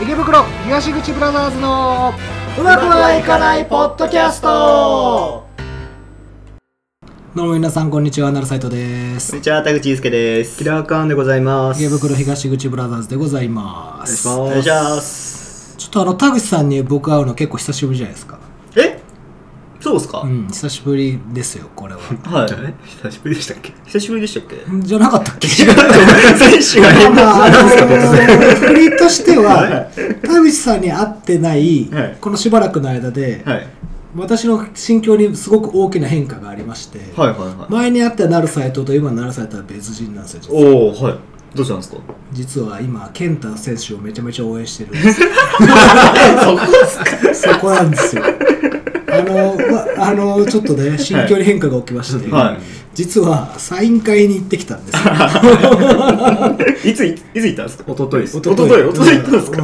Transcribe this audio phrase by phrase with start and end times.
[0.00, 2.12] 池袋東口ブラザーズの
[2.58, 5.46] うまくはいかないポッドキャスト
[7.34, 10.58] どうも皆さんこんにちはなるサイトですこんにちは、田口祐介です。
[10.58, 11.80] キラーカーンでございます。
[11.80, 15.76] 池袋東口ブラザーズでございますおお願いします。
[15.76, 18.47] ちょっとあの田口さんに僕会うの結構久しぶりじゃないですかえ
[19.80, 22.00] そうですか、うん久しぶりですよこれは。
[22.00, 22.50] はい。
[22.52, 23.72] え久しぶりでしたっけ？
[23.86, 24.56] 久しぶりでしたっけ？
[24.80, 25.46] じゃなかったっけ？
[25.48, 27.62] 選手が変まあ、あな。
[27.62, 29.88] の振りとしては
[30.22, 32.16] 田口さんに会ってない、はい。
[32.20, 33.66] このしばらくの間で、はい。
[34.16, 37.72] 私の心境にすごく大きな変化がありまして、はいはいはい。
[37.72, 41.18] 前に会ったなる斎藤と今のなる斎藤は別人なんですよ実はおおはい。
[41.54, 41.98] どうしたんですか？
[42.32, 45.20] 実は今健太選手をめちゃめちゃ応援してるんです。
[45.22, 45.28] よ
[46.42, 47.52] そこですか？
[47.54, 48.22] そこなんですよ
[49.18, 52.58] あの、まあのちょっとね心境に変化が起きまして、はい。
[52.94, 54.96] 実はサイン会に行ってきたんです。
[54.96, 55.02] よ
[56.84, 57.84] いつい、いつ行ったんですか？
[57.92, 58.38] 一昨日です。
[58.38, 58.88] 一昨日。
[58.88, 59.62] 一昨日行ったんですか？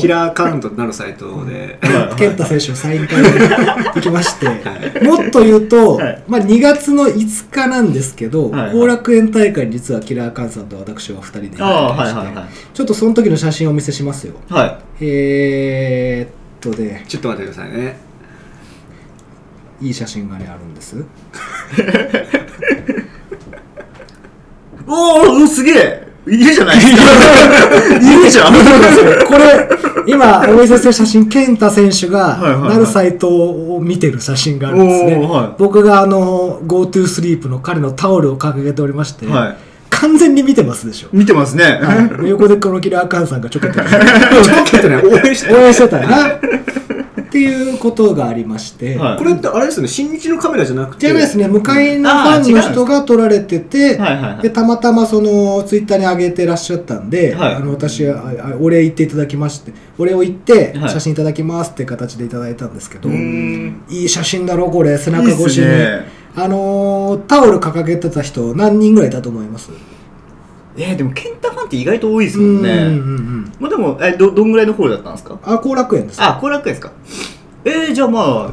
[0.00, 1.78] キラーカウントなるサイトで、
[2.16, 3.28] 健太選手のサイン会に
[3.94, 4.48] 行きまして、
[5.04, 6.24] もっと言うと、はい。
[6.26, 8.74] まあ、2月の5日なんですけど後、はい。
[8.74, 8.86] はい。
[8.88, 12.48] 楽園大会に実はキラーカンさんと私は2人で行ってああ、まして、はいはいはい。
[12.74, 14.34] ちょっとその時の写真をお見せしますよ。
[14.48, 14.66] は
[15.00, 15.04] い。
[15.04, 17.04] えー、っとね。
[17.06, 18.07] ちょっと待ってくださいね。
[19.80, 21.04] いい写真がねあるんです。
[24.86, 26.08] おおすげえ。
[26.26, 26.76] いるじゃない。
[26.76, 27.02] ですか
[27.96, 28.52] いるじゃん
[29.26, 29.68] これ
[30.06, 32.36] 今お見せする写真健太選手が
[32.68, 35.56] なるサイトを見てる写真があるんですね、はい。
[35.58, 39.56] 僕があの GoTo スリープの彼のタオルを掲げておりまして、はい。
[39.90, 41.08] 完全に見てますでしょ。
[41.12, 41.64] 見てますね。
[41.64, 46.38] はい、横でこのキラーカンさんがちょけてるちょっとね、応援して応援してたよな
[47.28, 49.18] っていうことがありまして、はい。
[49.18, 51.06] これってあれですよね、新日のカメラじゃなくて？
[51.06, 54.42] じゃないですね向かいのファンの人が撮られてて、はいはいはい。
[54.42, 57.54] でたまたまそのツイッターに上げてらっしゃったんで、はい。
[57.56, 60.90] あの私はお礼言っていただきましてお礼を言ってはい。
[60.90, 63.10] 写真いただきますって形でいただいたんですけど。
[63.10, 65.66] いい写真だろこれ背中越しに。
[65.66, 66.18] ね。
[66.34, 69.70] あのータオル掲げてた人何人ぐらいいたと思います？
[70.80, 72.64] えー、でも、ケンタファンって意外と多いですうんうん。
[72.64, 73.52] うんうん。
[73.58, 75.36] まあでも、え、ど、どんぐらいのホールだったんですか？
[75.42, 76.92] あ後楽園ですあ、後楽園ですか。
[77.64, 78.50] えー、じゃあまあ、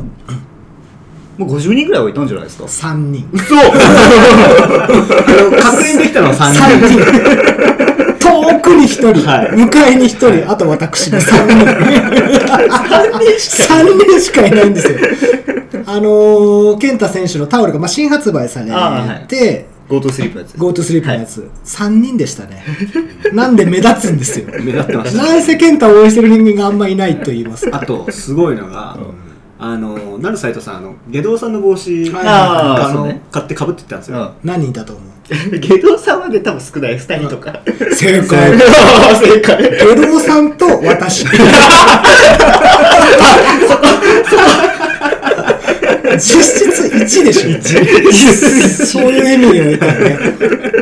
[1.37, 3.29] もう50人ぐらいはいたんじゃないですか？3人。
[3.37, 3.59] そう
[5.61, 6.87] 確認できたのは3 3人。
[6.89, 7.05] 人。
[8.19, 9.51] 遠くに1人、はい。
[9.55, 10.49] 向かいに1人。
[10.51, 11.65] あと私の3人。
[12.65, 14.97] 3人しかいないんですよ。
[15.85, 20.53] あのー、健太選手のタオルが、まあ、新発売されて、あはい Go To Sleep のやつ。
[20.55, 22.63] GoTo スリープのやつ、3人でしたね
[23.33, 25.23] なんで目立つんですよ 目立ってました。
[25.23, 28.97] なんせ健太を応援してる人間があんまいないと言いますかあと、すごいのが、
[29.59, 34.33] あの、なるサイトさん、あの、下道さんの帽子あのね、買ってかぶってったんですよ。
[34.43, 35.05] 何人いたと思う？
[35.53, 35.59] うん。
[35.59, 36.97] ゲドさんはね、多分少ない。
[36.99, 37.53] 2人とか。
[37.95, 39.57] 正 解正解。
[39.63, 41.25] ゲドさんと私
[46.17, 50.17] 実質1でしょそういう意味においてはね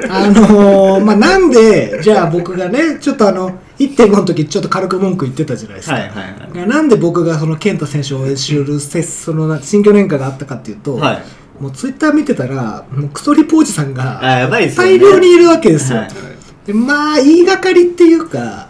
[0.09, 6.67] あのーまあなんでじゃあ僕がねちょっとあの1.5の時ちょっと軽く文句言ってたじゃないですか、はいはいはい。
[6.67, 11.23] なんで僕がその健太選手を応援するせその心境の変化があったかっていうと、はい。
[11.61, 14.19] もうツイッター見てたらもうクソリポージさんが。
[14.75, 16.09] 大量にいるわけですよ、はい
[16.65, 18.69] でまあ言いがかりっていうか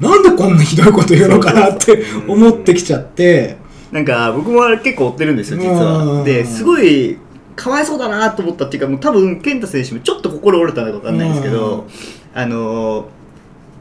[0.00, 3.56] なんでこんなひどいこと言うのかなって思ってきちゃって
[3.92, 6.24] なんか、僕も結構追ってるんですよ、実うんは。
[6.24, 7.18] で、すごい、
[7.56, 11.86] かわいそうだなと思ったっていうか、もう多分、健太選手もちょっと心折れたのかわかんないんですけど、
[12.34, 13.04] あのー、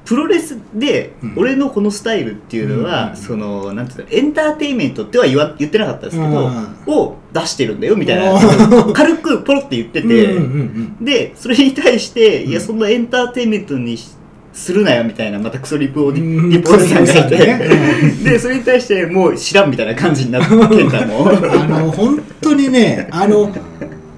[0.05, 8.33] プロレスでうん、俺のこのスタイルっていうのは、うんその、なんていうの、エンターテインメントっては言わ言ってなかったんですけど、うを出してるんだよ、みたいな
[8.85, 8.93] う。
[8.93, 11.05] 軽くポロって言ってうんて、うんうん。
[11.05, 14.11] で、それに対して、いや、うんそんなエンターテインメントにし
[14.57, 17.59] するなよみたいな、またクソリプをリポートさんがいて、ね
[18.25, 21.29] で、それに対して、もう知らんみたいな感じになって、健太も。
[21.29, 23.51] あの本当にねあの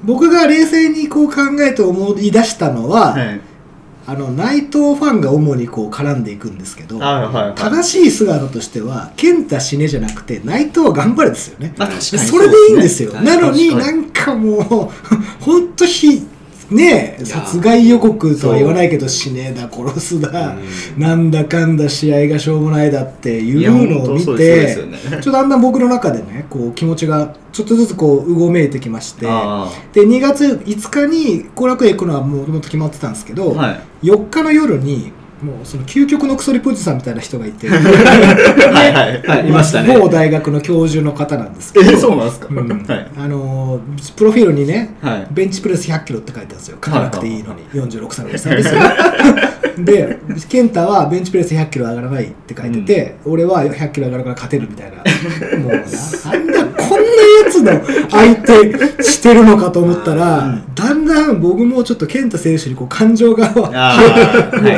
[0.03, 3.41] 僕が冷静にこう考えて思い出したのは、はい。
[4.08, 7.55] あの内藤ファンが主にこう絡んでいくんですけど、はいはいはい。
[7.55, 14.64] 正しい姿としては健太死ねじゃなくて内藤は頑張れですよねそれでいいんですよなのになんかもう
[15.41, 16.25] 本当ひ
[16.71, 21.01] ね殺害予告とは言わないけど死ねえだ殺すだうん。
[21.01, 24.99] なんだかんだ試合がしょうもないだっていうのを見てね。
[25.09, 33.79] ちょっとだんだん僕の中でねこう気持ちがちょっとずつこううごめいてきましてあで2月5日に後楽園行くのはもともと決まってたんですけど、あはい。
[34.03, 35.11] 4日の夜に
[35.41, 37.68] もうその究極のクソリポジさんみたいな人がいて。
[37.72, 39.22] はいはい。
[39.24, 39.97] はいいましたね。
[39.97, 41.91] 某大学の教授の方なんですけど。
[41.91, 42.86] えそうなんですか、うん。
[42.88, 43.12] はい。
[43.18, 45.28] あのープロフィールにね、はい。
[45.32, 46.78] ベンチプレス100キロって書いてあるんですよ。
[46.84, 48.82] 書かなくていいのに、46歳のおじさんですよ
[49.85, 54.97] で健太はベンチプレス100キロ上がらないって書いてて、俺は100キロ上がるから勝てるみたいな。
[55.59, 57.08] もうななんだこんな
[57.46, 57.72] やつの
[58.09, 63.52] 相手してるのかと思ったら、だんだん僕もちょっと健太選手にこう感情がい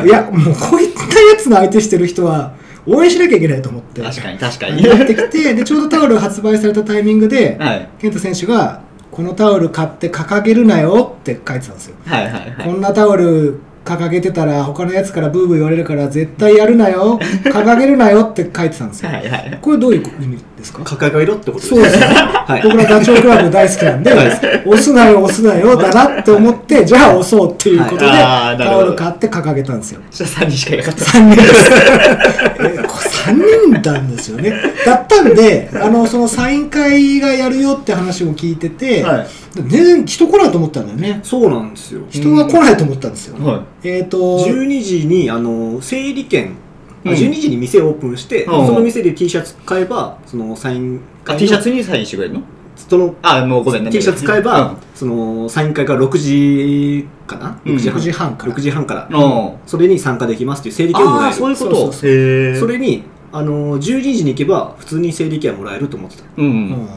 [0.06, 2.54] いやもうこういったやつの相手してる人は
[2.86, 4.84] 応援しなきゃいけないと思って確かに確かに。
[4.84, 7.90] やってきてでちょうどタオルが発売されたタイミングで、はい。
[8.00, 8.82] 健太選手が
[9.12, 12.66] 「このタオル買って掲げるなよ」って書いてたんですよ、はいはいはい。
[12.66, 17.20] こんなタオル掲げてたら他のやつからブーブー言われるから絶対やるなよ。
[17.46, 19.58] 掲げるなよって書いてたんですよ、はいはい。
[19.62, 20.84] これどういう意味ですか？
[20.84, 21.96] 掲げろってことですそうです。
[22.00, 22.62] よ、はい。
[22.64, 24.12] 僕らダチョウ倶楽部大好きなんで、
[24.66, 28.64] 押すなよ押すなよだなって思ってじゃあ押そうっていうことで、はい。
[28.64, 30.02] タオル買って掲げたんですよ。
[30.12, 31.04] そしたら3人しかいなかった。
[31.04, 32.74] 3人ですえこれ
[33.34, 34.54] 3人なんですよね。
[34.86, 39.28] だったんであのそのサイン会がやるよって話も聞いてて、はい。
[39.68, 41.20] 全然人来ないと思ったんだよね。
[41.24, 42.02] そうなんですよ。
[42.10, 46.56] 人が来ないと思ったんですよ、はいえっ、と12時にあの整理券、
[47.06, 47.16] あうん。
[47.16, 48.68] 12時に店をオープンして、うん。
[48.68, 52.44] その店で T シャツ買えばそのサインあ会の T シャツにサインしてくれるの？
[52.76, 57.76] そのあもうごめんね T シャツ買えば、そのサイン会が6時かな、うん。
[57.76, 59.58] 6 6時半から6時半から、うん。
[59.66, 61.26] それに参加できますっていう整理券をもらえる。
[61.28, 61.76] ああそういうこと？
[61.76, 62.12] そうそうそへ
[62.56, 63.04] えそれに
[63.34, 66.24] あの12時に行けば普通に整理券もらえると思ってた。
[66.38, 66.46] うん。
[66.46, 66.50] う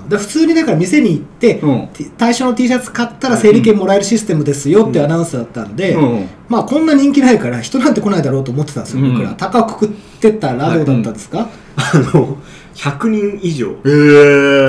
[0.05, 0.09] ん。
[0.09, 1.89] で普通にだから店に行って、うん。
[1.89, 9.12] て対象の T シャツ買ったら整理券もらえるシステムですよっていうアナウンスだったんで、うんまあこんな人気ないから人なんて来ないだろうと思ってたんですよ、うん。
[9.12, 9.35] 僕ら。
[9.35, 9.88] 高くくっ
[10.20, 12.37] てたらどうだったんですか、あの
[12.75, 13.75] 100人以上。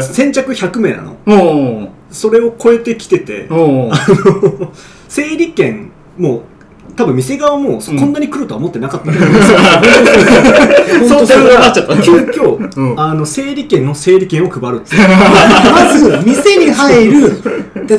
[0.01, 1.17] 先着100名なの。
[1.25, 1.33] う。
[1.35, 3.55] んそれを超えてきててう。
[3.55, 3.91] ん
[5.07, 6.41] 整理券もう
[6.95, 9.17] 多分店側もこんなに来るとは思ってなかったの、
[11.09, 11.43] そうそう。
[11.43, 12.99] なっちゃった急遽、うん。
[12.99, 14.95] あの整理券の整理券を配るって
[15.71, 17.41] まず店に入る。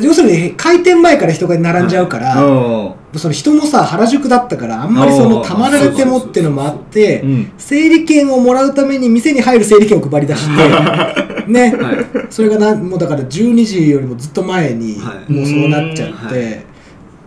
[0.01, 2.86] 要するに開店前から人が並んじゃうから、うん
[3.17, 7.51] その人もさ原宿だったからあんまりそのたまられてもっていうのもあってうん。
[7.57, 10.51] 整理券をもらうために店に入る整理券を配り出して
[11.51, 12.27] ね、はい。
[12.29, 15.31] それがなんもうだから12時よりもずっと前にはい。
[15.31, 16.11] もうそうなっちゃって、うん。
[16.11, 16.29] は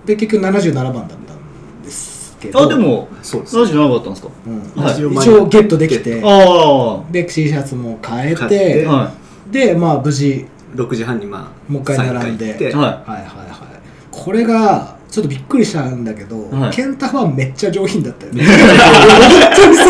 [0.07, 2.63] で結局77番だったんですけど。
[2.63, 3.57] あでもそうです。
[3.57, 4.29] 77だったんですか？
[4.77, 4.83] うん。
[4.83, 4.95] はい。
[4.95, 6.21] 一応ゲットできて。
[6.25, 8.87] あで T シャツも変え買て
[9.51, 10.45] でまあ無事
[10.77, 12.47] 6時半にまあもう一回並んで。
[12.47, 12.63] はい。
[12.63, 13.25] はいはいはい。
[14.11, 16.71] これがちょっとびっくりしたんだけど、はい。
[16.71, 18.45] ケンタファンめっちゃ上品だったよね。
[18.47, 18.57] 本
[19.57, 19.85] 当にそ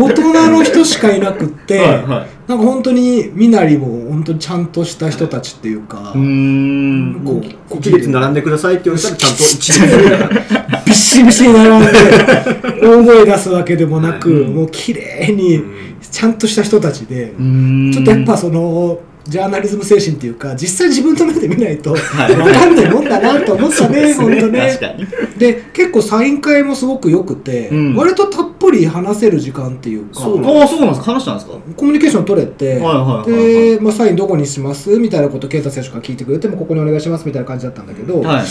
[0.00, 2.50] う大人の人しかいなくって、はいはい。
[2.50, 7.12] なんか本当に身なりも本当にちゃんとした人たちっていうか、うーん。
[7.12, 10.10] もうこ一列並んでくださいって言われたらちゃんと一列に
[10.84, 11.92] びっしびしに並んで
[12.82, 14.50] 大声出すわけでもなく、はい。
[14.50, 15.62] もう綺麗に
[16.10, 17.32] ちゃんとした人たちで、
[17.92, 22.34] ちょっとやっぱそのジャーナリズム精神っていうか実際自分の目で見ないとはい。
[22.34, 24.78] 分かんないもんだなと思ったね、本当ね。
[25.38, 27.96] で結構サイン会もすごく良くて、うん。
[27.96, 30.20] 割とたっぷり話せる時間っていうか。
[30.20, 30.44] そう。
[30.44, 31.12] ああそうなんですか？
[31.12, 31.52] 話したんですか？
[31.76, 32.80] コミュニケーション取れて、で、
[33.80, 38.44] まあ、サインどこにしますみたいなことを啓太選手が聞いてくれてもここにお願いしますみたいな感じだったんだけど、はい。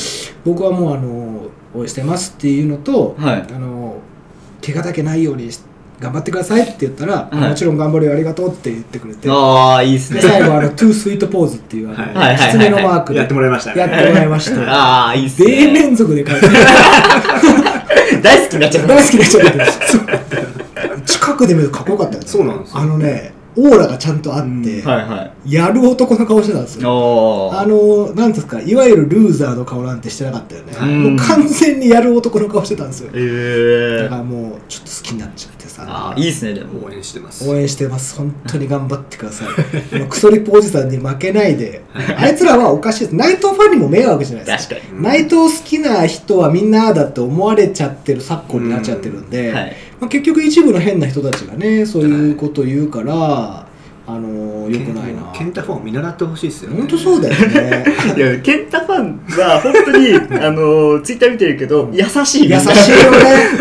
[0.46, 3.46] 僕はもうあの応援してますっていうのと、はい。
[3.54, 3.98] あの
[4.66, 5.50] 怪我だけないように
[6.02, 7.50] 頑張ってくださいって言ったら、はい。
[7.50, 9.30] もちろん頑張るよありがとうって言ってくれて。
[9.30, 10.20] ああいいっすね。
[10.20, 12.38] で最後あのトゥースイートポーズっていうあの、はい。
[12.38, 13.52] 狐のマークでやってもらい。
[13.52, 14.62] ましたねやってもらいました。
[14.74, 16.48] ああいいっす米ね連続で書いて
[18.24, 18.88] 大好きになっちゃった。
[18.96, 20.02] 大好きな人だけどそう。
[21.06, 22.28] 近くで見るとかっこよかったよね。
[22.28, 22.78] そうなんですよ。
[22.80, 25.54] あのねオーラがちゃんとあって、うんはいはい。
[25.54, 26.90] やる男の顔してたんですよ。
[26.90, 33.12] おあのなんですかいわゆるルーザーの顔なんてしてなかったよね、うんもう完全にやる男の顔してたんですよ。
[33.14, 35.84] ええだからもうちょっと好きになっちゃってさ。
[35.88, 36.86] ああいいっすねでも。
[36.86, 37.50] 応援してます。
[37.50, 38.16] 応援してます。
[38.16, 40.08] 本当に頑張ってください。
[40.08, 41.82] クソリポおじさんに負けないで。
[41.94, 43.16] あいつらはおかしいです。
[43.16, 44.76] 内藤ファンにも迷惑じゃないですか。
[44.76, 44.98] 確かに。
[44.98, 53.68] うん内藤好きな人はみんなだって思われちゃってる昨今になっちゃってるんで、はいまあ、結局一部の変な人たちがねそういうことを言うから、
[54.08, 55.32] あのー、よくないな。
[55.32, 56.78] ケンタファンを見習ってほしいですよね。
[56.78, 57.86] 本当そうだよね。
[58.18, 62.60] いやケンタファンは本当に あのツイッター見てるけど優しい優しいよね。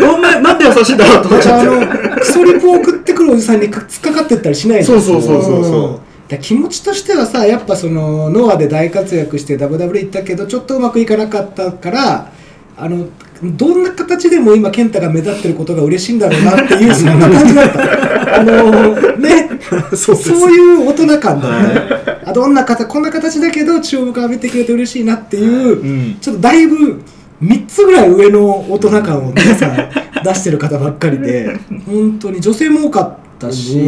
[0.01, 6.01] お前 なんで優しいんだろうと思っちゃクソリポを送ってくるおじさんに突っかかってったりしないのそうそうそうそうそ
[6.35, 6.37] う。
[6.39, 12.31] 気持ちとしてはさやっぱそのノアで大活躍して WW 行ったけどちょっとうまくいかなかったから
[12.77, 13.05] あの
[13.43, 18.39] どんな形でも今健太が目立ってることが嬉しいんだろうなっていう そんな感じだった。
[18.39, 19.49] あのね。
[19.95, 21.81] そうそういう大人感だね。
[22.25, 26.17] あどんな形こんな形だけど注目浴びてくれて嬉しいなっていう、うん。
[26.21, 27.01] ちょっとだいぶ
[27.43, 29.89] 3つぐらい上の大人感を皆さん
[30.23, 33.79] 出してる方ばっかりで本当に女性も多かったし、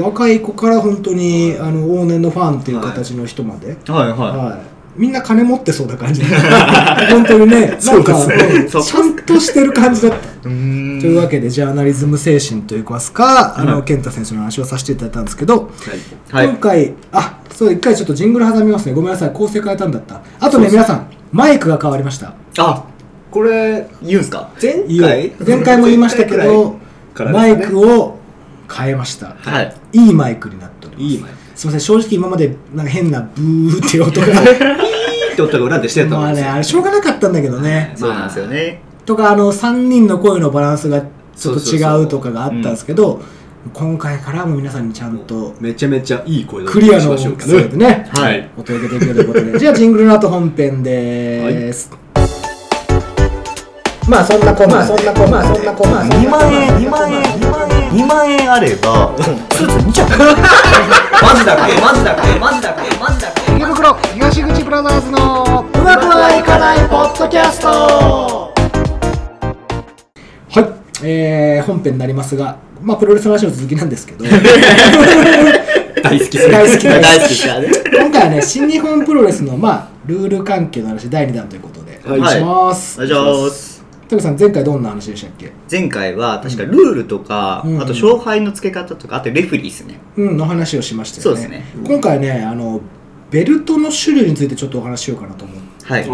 [0.00, 6.22] 若い子から本当にあの往年のファンっていう形の人まで、はいははいみんな金持ってそうな感じ。
[7.10, 8.34] 本当にねなんか、ね。
[8.64, 10.18] うんちゃんとしてる感じだった。
[10.42, 15.70] というわけでジャーナリズム精神といいますか、あのはい健太選手の話をさせていただいたんですけど、
[16.30, 16.48] はい。
[16.48, 18.92] 今回あそう一回ちょっとジングル挟みますね。
[18.92, 20.20] ごめんなさい構成変えたんだった。
[20.40, 22.34] あとね皆さんマイクが変わりました。
[22.58, 22.82] あ、
[23.30, 24.48] これ言うんすか？
[24.60, 25.32] 前回？
[25.46, 26.76] 前回も言いましたけど、
[27.32, 28.18] マイクを
[28.70, 29.74] 変えました、はい。
[29.92, 31.04] いいマイクになっております。
[31.04, 34.32] いいマイすいません正直今までなんか変なブーって音がク
[35.46, 36.52] って音が裏でしてたまあねうんですよ。
[36.52, 38.80] あれしょうがなかったんだけどね、そうなんですよね。
[39.06, 41.02] とかあの3人の声のバランスが
[41.36, 43.22] ちょっと違うとかがあったんですけど
[43.72, 48.50] 今回からも皆さんにちゃんとめちゃめちゃいい声でクリアのしましょうか声でね、はい。
[48.56, 49.58] お届けできるということで。
[49.58, 51.90] じゃあジングルの後本編でーす、
[54.08, 56.02] まあそんなこんなそんなこんなそんなこんな。
[56.02, 59.14] 2万円、2万円、2万円、2万円あれば、
[59.52, 60.02] スーツ2着。
[61.22, 63.37] マジだっけマジだっけマジだっけマジだっけ
[63.94, 67.68] 東口ブラザーズのうまくはいかないポッドキャスト。
[70.50, 70.60] は
[71.02, 74.26] い、えー、本編になりますがまあプロレスの話の続きなんですけど。
[76.04, 77.68] 大好き大好き大好きですからね。
[77.94, 83.82] 今回はね新日本プロレスのまあルール関係の話第2弾ということでお願いします、お願いします。
[84.06, 85.50] トムさん前回どんな話でしたっけ？
[85.70, 89.98] 前回は確かルールとか、うんあと勝敗の付け方とか、あとレフェリーですね。
[90.18, 91.42] うんの話をしましたよね。
[91.42, 91.64] そうですね。
[91.86, 92.82] 今回ねあの
[93.30, 96.02] ベルトの種類についてちょっとお話ししようかなと思ってはい。
[96.02, 96.08] ああ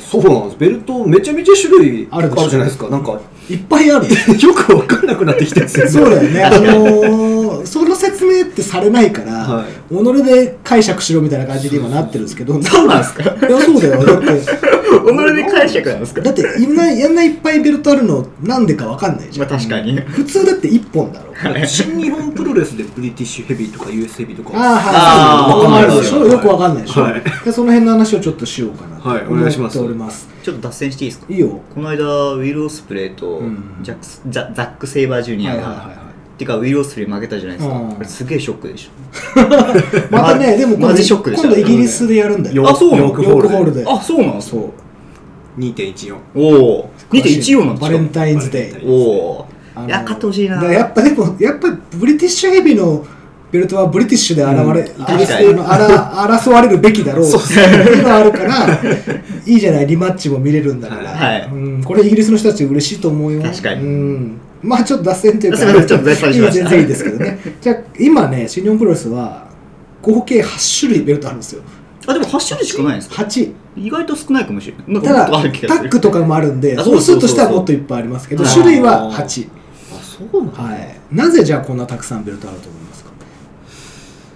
[0.00, 0.56] そうなんです。
[0.58, 2.88] ベルトめちゃめちゃ種類あるじゃないですか。
[2.88, 4.06] なんかいっぱいある。
[4.40, 5.88] よくわかんなくなってきてるんですよ。
[6.04, 9.94] そうだよね、あのー、その説明ってされないから、はい。
[9.94, 13.22] 己で解釈しろみたいな感じで今なってるんですけど、そうなんですか？
[13.46, 14.26] いや、そうだよ、だって、
[15.02, 16.20] 己で解釈なんですか？
[16.22, 19.48] だって、いんな、やんないっぱいベルトあるの、なんでかわかんないじゃん。
[19.48, 19.98] まあ確かに。
[20.00, 21.34] 普通だって1本だろ。
[21.66, 30.28] 新日本プロレスでブリティッシュヘビーとか US ヘビーとかああ、はい、そういうのよくわかんないでしょ、はいでその辺の話をちょっとしようかなとはいお思っ願いしてますおります。
[30.44, 31.26] ちょっと脱線していいですか？
[31.32, 31.60] いいよ。
[31.74, 36.38] この間、ウィル・オスプレイとうんジャックスザザック・セイバージュニアが、はいはいはいはい。
[36.38, 37.74] てかウィル・オスプレイ負けたじゃないですか。
[37.74, 38.88] うんすげえショックでし
[40.10, 42.62] またね、でも今度マジショックでした今度イギリスでやるんだよ。
[42.62, 43.02] ヨあそうなの？
[43.06, 43.84] ヨークホールで。
[43.84, 43.92] ょ。
[43.96, 44.70] あ、そうなんですかそう。
[45.58, 46.90] 2.14おお。
[47.10, 47.86] 2.14なんですか？
[47.86, 48.86] バレンタインズデー。
[48.86, 53.04] おおあのいや勝ってほしいなやっぱでもやっぱブリティッシュヘビーの
[53.50, 55.60] ベルトはブリティッシュで現れ、うん。
[55.60, 57.28] 争われるべきだろう。
[57.28, 58.80] っていうのがあるから
[59.46, 61.46] いいじゃないリマッチも見れるんだから、はい。
[61.46, 63.42] うん、これイギリスの人たち嬉しいと思うよ。
[63.42, 63.84] 確かに。
[63.84, 67.38] うん、まあちょっと脱線というかちょっと脱線全然いいですけどね。
[67.60, 69.46] じゃあ今ね新日本プロレスは
[70.02, 71.62] 合計8種類ベルトあるんですよ
[72.06, 75.02] あ、でも8種類しかないんですか？8意外と少ないかもしれない。
[75.02, 77.28] ただタッグとかもあるんであそう本数そうそう。
[77.28, 79.48] そうとしてはもっといっぱいありますけどはい種類は8
[79.96, 80.62] あそうなんだ。
[80.62, 80.96] はい。
[81.10, 83.10] なぜじゃあこんなたくさんベルトあると思いますか？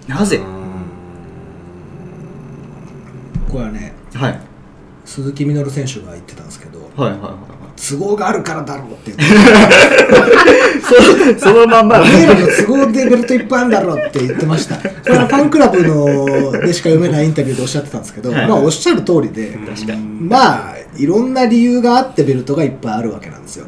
[0.07, 0.39] なぜ？
[3.49, 4.39] これはねはい。
[5.05, 7.31] 鈴木みのる選手が言ってたんですけどはいはいはい。
[7.89, 9.23] 都合があるからだろうって言って
[11.37, 12.01] そ そのまんま。
[12.01, 14.75] お前らの都合でベルトいっぱいあるんだろうって言ってました。
[14.75, 18.47] これはファンクラブのでしか読めないインタビューでおっしゃってたんですけど、はい。
[18.47, 19.57] まあおっしゃる通りで。
[20.19, 23.67] まあいろんな理由があってベルトがいっぱいあるわけなんですよ。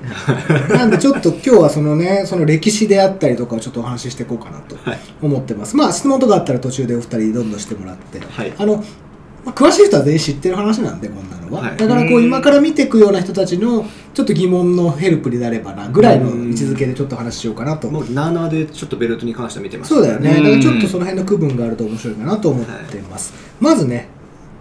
[0.70, 5.00] なんでちょっと今日はそのねその歴史であったりとかをちょっとお話ししていこうかなとはい。
[5.22, 8.54] 思ってます、まあ質問とかあったら途中でお二人どんどんしてもらって、はい。
[8.58, 8.84] あの
[9.46, 11.78] まあ、詳しい人は全員知ってる話なんでこんなのは、はい。
[11.78, 17.90] だからこう今から見ていくような人たちのちょっと疑問のヘルプになればなぐらいの位置づけでちょっと話しようかなと。
[17.90, 20.32] もう7でちょっとベルトに関しては見てますそうだよね。
[20.32, 24.10] うんだからちょっとその辺の区分があると面白いかなと思ってます、まずね、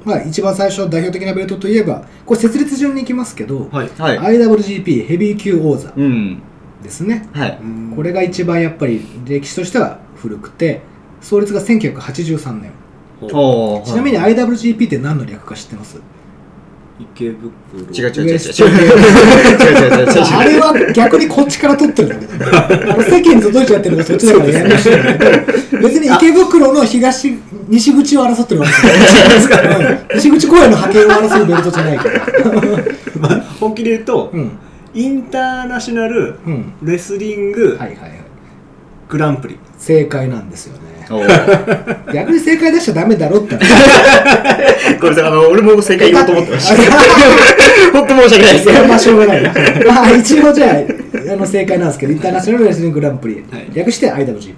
[0.04, 3.90] まあ、一番最初代表的なベルトといえばこれ設立順にいきますけど、はい。
[3.98, 4.18] はい。
[4.38, 6.42] IWGP ヘビー級王座うん。
[6.82, 7.58] ですね、はい。
[7.94, 10.80] これが一番やっぱり歴史としては古くて
[11.20, 12.70] 創立が1983年。
[13.20, 16.00] ちなみに IWGP って何の略か知ってます？
[17.00, 17.50] 池袋。
[17.92, 18.36] 違う違う違う違う。
[18.36, 19.98] 違う違う違う違う違う。
[19.98, 22.44] ウエストあれは逆にこっちから取ってるんだけど、
[22.92, 27.38] あの世間とどいちゃってるのがそっちだからやりましたけど、別に池袋の東、
[27.68, 29.98] 西口を争ってるわけですから、うん。
[30.16, 32.26] 西口公園の覇権を争うベルトじゃないから。
[33.20, 34.50] まあ本気で言うとうん。
[34.92, 36.72] インターナショナルうん。
[36.82, 38.10] レスリングはいはいはい。
[39.08, 39.58] グランプリ。
[39.78, 40.80] 正解なんですよね。
[40.82, 40.89] おー
[42.12, 44.98] 逆に正解出しちゃダメだろって話。
[45.00, 46.92] これさ、あの、俺も正解言おうと思ってました。
[47.92, 48.88] 本当申し訳ないです。
[48.88, 49.52] まあしょうがないな。
[49.86, 54.54] まあ一応じゃあ、あの正解なんですけど、インターナショナルレスリンググランプリ、はい略して IWGP。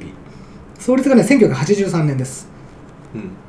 [0.79, 2.49] 創立がね、1983年です。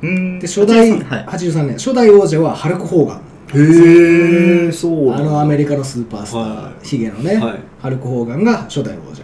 [0.02, 1.00] うんうんで初代、はい。
[1.00, 3.20] 83年初代王者はハルク・ホーガン
[3.54, 9.22] へえそうあのアメリカのスーパースター、はヒゲのね、はいハルク・ホーガンが初代王者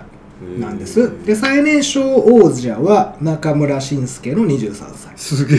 [0.59, 1.01] なんでへす。
[1.01, 5.13] ーで最年少王者は中村慎介の23歳。
[5.17, 5.59] すげえ。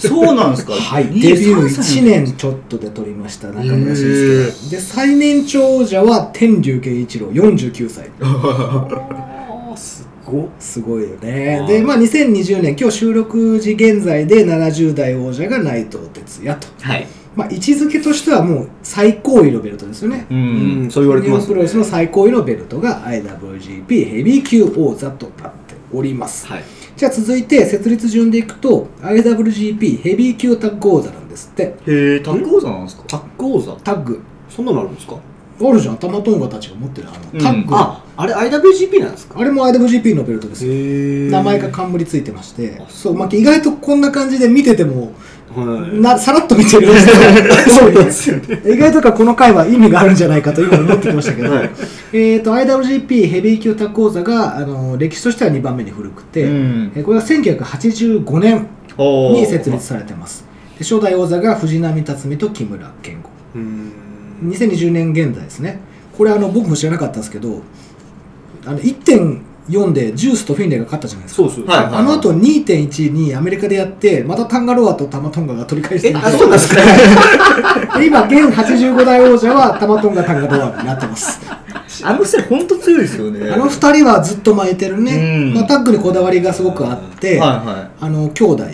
[0.00, 0.72] そうなんですか？
[0.80, 8.08] はい、23デビュー歳1年ちょっとで取りました中村慎へ介で最年長王者は天竜慶一郎49歳。
[8.20, 10.46] あすごっ。
[10.58, 11.58] すごいよね。
[11.60, 16.66] はいでまあ2020年今日収録時現在で70代王者が内藤哲也と。
[16.80, 20.26] はいまあ位置づけとしてはもう最高位のベルトですよね。
[20.30, 21.46] ううんんそう言われてます。
[21.46, 26.46] 日本プロレスの最高位のベルトが IWGP ヘビー級王座となっております。
[26.46, 26.62] はい。
[26.96, 31.62] じゃあ続いて設立順でいくと IWGP ヘビー級タッグ王座なんですって。
[31.62, 31.74] へ
[32.16, 33.04] えタッグ王座なんですか？
[33.08, 34.20] タッグ王座タッグ。
[34.48, 35.16] そんなのあるんですか？
[35.60, 35.98] あるじゃん。
[35.98, 37.38] タマトンガたちが持ってるあうん。
[37.38, 39.40] のタッグ、ああれ IWGP なんですか？
[39.40, 42.76] あれも IWGP のベルトです名前が冠ついてまして。
[42.80, 45.12] あそう、まあ、意外とこんな感じで見てても
[45.54, 46.00] はい。
[46.00, 46.88] なさらっと見てる。
[46.88, 48.30] んですけどそうです
[48.66, 51.70] 意外とかこの回は意味があるんじゃないかと今思ってきましたけど、はい。
[52.12, 56.92] えー、と IWGP ヘビー級タッグ王座があの歴史としては2番目に古くて、うん。
[56.94, 58.66] えーこれは1985年
[58.98, 60.44] に設立されてます。
[60.78, 63.28] で初代王座が藤波辰巳と木村健吾。
[63.54, 63.92] うん。
[64.50, 65.80] 2020年現在ですね。
[66.16, 67.62] これあの僕も知らなかったんですけど
[68.64, 71.48] あの1.4でジュースとフィンレイが勝ったじゃないですか。
[71.48, 71.66] そうそう。
[71.66, 71.86] はい。
[71.86, 76.82] あの後2.1にアメリカでやってまたタンガロアとタマトンガが取り返してえるんあそうなんですか？
[77.98, 81.40] で今現85代王者はタマトンガタンガロアになってます。
[82.04, 83.50] あの二人本当強いですよね。
[83.52, 85.54] あの2人はずっと巻いてるね、うん。
[85.54, 88.64] まあ、タッグにこだわりがすごくあって、はいはあの兄弟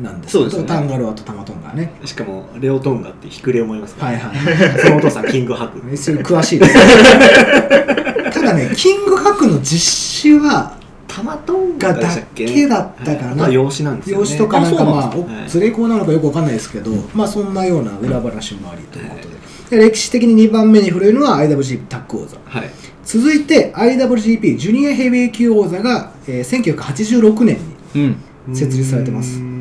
[0.00, 0.68] なんですそうですよね。
[0.68, 1.92] タンガロアとタマトンガね。
[2.04, 4.78] しかもレオトンガってヒクレ思いますかはいらはい。
[4.78, 5.96] そのお父さんキングハク。
[5.96, 6.74] すごい詳しいです。
[8.32, 10.76] ただねキングハクの実施は
[11.08, 13.36] タマトンガがだけけだったかな、はい。
[13.36, 15.14] まあ養子なんですよね養子とかなんかまあ
[15.54, 19.28] 連れ子なのかよくわかんないですけど、まあそんなような裏話もありということ
[19.70, 22.36] で,、で歴史的に2番目に古いのは IWGP タッグ王座。
[22.44, 22.70] はい。
[23.04, 27.58] 続いて IWGP ジュニアヘビー級王座が、えー1986年
[27.94, 28.16] に
[28.54, 29.40] 設立されてます。
[29.40, 29.57] うん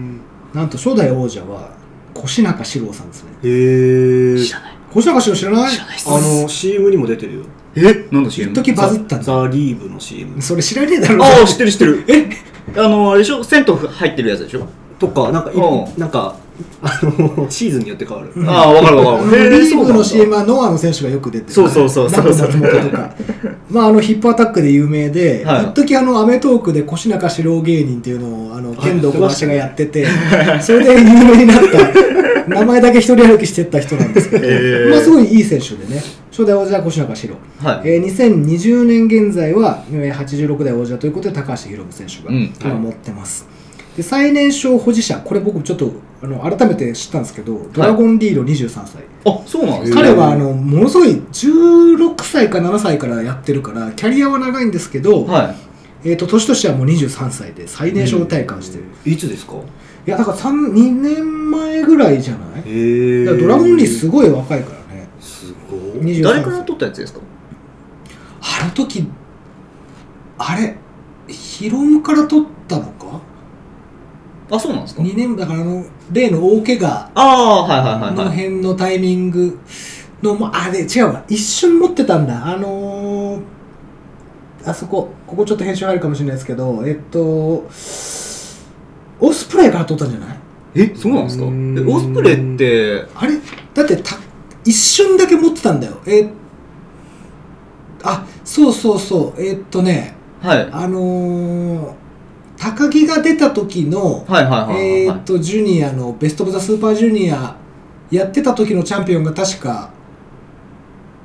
[0.58, 1.70] なんと初代王者は
[2.16, 3.30] 越中史郎さんですね。
[3.44, 4.74] へえ知らない。
[4.90, 5.72] 越中史郎知らない？
[5.72, 6.10] 知らないっす。
[6.10, 7.42] あの CM にも出てるよ。
[7.76, 8.08] え？
[8.12, 11.24] なんだ CM 一時バズったんだザ・リーブの CM それ知らねえだろ。
[11.24, 12.04] ああ知ってる知ってる。
[12.08, 12.30] え？
[12.76, 13.44] あのあれでしょ？
[13.44, 14.68] 銭湯入ってるやつでしょ？
[14.98, 16.00] とかなんかいうん。
[16.00, 16.36] なんか
[16.82, 18.32] あのシーズンによって変わる。
[18.36, 18.50] うん。
[18.50, 19.50] ああ分かる分かる。
[19.50, 21.54] リーブの CM はノアの選手がよく出てる。
[21.54, 23.16] そうそうそう松本とか。
[23.70, 25.66] まああのヒップアタックで有名で、はい。
[25.66, 30.06] 一時あのアメトーークで越中史郎芸人っていうのをあの剣道小橋がやってて
[30.62, 32.48] それで有名になった。
[32.48, 34.48] 名前だけ一人歩きしてった人なんですけど、
[34.90, 36.02] まあすごいいい選手でね。
[36.32, 37.90] 初代王者は越中史郎、はい。
[37.90, 42.52] えー2020年現在はえー86代王者ということで高橋宏夢選手がうん。
[42.64, 43.46] 今持ってます、
[43.98, 55.56] で最年少保持者これ僕ちょっとあの改めて知ったんですけどドラゴンリード23歳、あそうなんですか彼はあのものすごい16歳か7歳からやってるからキャリアは長いんですけど、はい。
[56.04, 59.56] えー、と年としてはもう23歳で最年少体感してる、いいつですか？
[60.06, 62.62] やだから3 2年前ぐらいじゃない？
[62.66, 65.08] へえだからドラゴンリーすごい若いからね。
[65.20, 65.80] すごい。
[66.04, 67.20] 23誰から撮ったやつですか？
[68.62, 69.08] あの時
[70.38, 70.76] あれ
[71.28, 72.97] ヒロムから取ったのか
[74.50, 76.88] あそうなんですか？2年だからあの例の大怪我。
[76.88, 78.38] ああはいはいはいのはい。
[78.38, 79.60] 辺のタイミング
[80.24, 81.24] の、まあれ違うわ。
[81.28, 82.46] 一瞬持ってたんだ。
[82.48, 83.42] あのー、
[84.66, 87.20] あそこここちょっと編集入るかもしれないですけどえっと
[89.20, 90.38] オスプレイから取ったんじゃない？
[90.76, 91.44] えそうなんですか？
[91.46, 91.90] えうん。
[91.94, 93.34] オスプレイってあれ？
[93.74, 94.16] だってた
[94.64, 95.98] 一瞬だけ持ってたんだよ。
[96.06, 96.30] え
[98.04, 99.42] あそうそうそう。
[99.42, 100.70] えっとねはい。
[100.72, 101.94] あのー、
[102.58, 107.56] 高木が出た時のえーっとジュニアのベスト・オブ・ザ・スーパージュニア
[108.10, 109.92] やってた時のチャンピオンが確か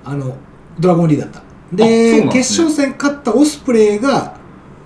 [0.04, 0.36] あの
[0.78, 1.40] ドラゴンリーだった。
[1.40, 1.42] あ
[1.72, 2.32] でですね。
[2.32, 4.36] 決勝戦勝ったオスプレイが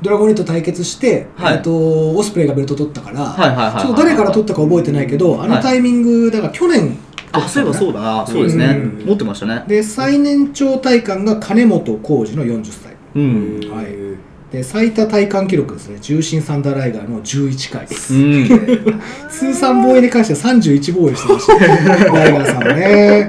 [0.03, 1.55] ドラゴンリーと対決して、はい。
[1.55, 6.97] えーっとオスプレイがベルト取ったから、ちょっと誰から取ったか覚えてないけどあのタイミングだから去年
[7.33, 8.01] あそういえばそうだ。
[8.01, 8.67] なそうですね。
[8.67, 9.07] うん。
[9.07, 9.65] 持ってましたね。
[9.67, 12.97] で最年長体感が金本浩二の40歳。
[13.15, 13.61] うん。
[13.73, 14.06] はい
[14.51, 15.99] で最多体感記録ですね。
[16.01, 17.87] 重心サンダーライガーの11回。
[17.87, 19.01] うん。
[19.29, 23.29] 通算防衛に関しては31防衛してましたライガーさんはね、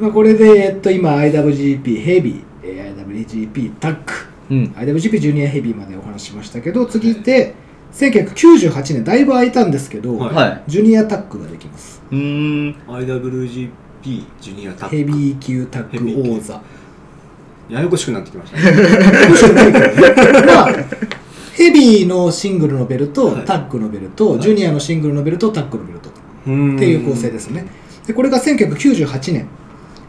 [0.00, 3.98] まあ、これで、えっと、今 IWGP ヘビーえー IWGP タッグ
[4.50, 4.74] うん。
[4.76, 7.54] IWGP ジュニアヘビーまでお話ししましたけど次で
[7.92, 10.34] 1998年だいぶ空いたんですけど、はい。
[10.34, 12.00] はいジュニアタッグができます。
[12.10, 12.18] うー
[12.70, 12.74] ん。
[12.88, 13.68] IWGP
[14.40, 16.62] ジュニアタッグヘビー級タッグ王座
[17.68, 18.62] ややこしくなってきましたね。
[20.46, 20.72] まあ
[21.54, 23.44] ヘビーのシングルのベルト、はい。
[23.46, 27.66] タッグのベルト、ジュニアのシングルのベルトタッグのベルトっっていう構成ですね。
[28.06, 29.48] でこれが1998年、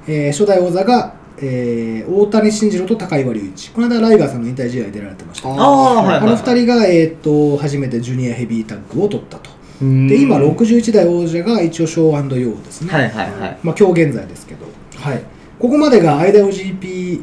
[0.08, 3.72] えー初代王座が、えー大谷慎次郎と高岩隆一。
[3.72, 5.50] この間ライガーさんの引退試合出られてました。
[5.50, 9.50] ああはいはいあの二人が、えー、と初めてジュニアヘビータッグを取ったと。
[9.80, 13.58] 人で今61代王者が一応ショーヨーですね、はいはいはい。
[13.62, 14.66] まあ、今日現在ですけど、
[14.96, 15.24] はい、
[15.60, 17.22] ここまでが IWGP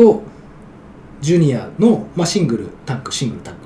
[0.00, 0.22] と
[1.20, 3.60] ジュニアの、まあ、シングルタッグシングルタッグ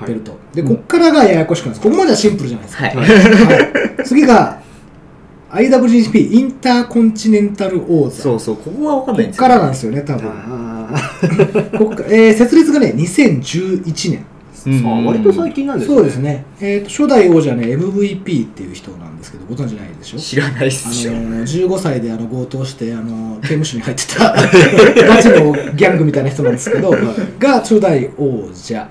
[0.00, 1.88] のベルト、でこっからがややこしくなるんです。
[1.88, 2.96] ここまではシンプルじゃないですか、はい。
[2.96, 3.04] は
[4.00, 4.04] い。
[4.04, 4.60] 次が
[5.50, 8.22] IWGP インターコンチネンタル王座。
[8.22, 10.28] そうそうここは分かんないんですよからなんですよね多分。
[10.28, 10.88] あ
[11.78, 14.24] こっかえー設立がね2011年
[14.84, 15.96] あ割と最近なんですね。
[15.96, 20.18] そうですね、えー、と初代王者ね MVP っていう人なんですけどご存知ないでしょ？
[20.18, 21.12] 知らないっあすよ。
[21.14, 24.32] の15歳であの強盗してあの刑務所に入ってた
[25.06, 26.90] ガチのギャングみたいな人なんですけど
[27.38, 28.88] が初代王者。